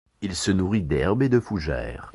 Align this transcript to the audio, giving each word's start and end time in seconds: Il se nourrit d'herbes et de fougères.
Il 0.21 0.33
se 0.35 0.49
nourrit 0.49 0.81
d'herbes 0.81 1.21
et 1.21 1.29
de 1.29 1.39
fougères. 1.39 2.09